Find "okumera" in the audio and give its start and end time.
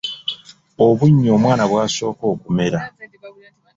2.33-2.79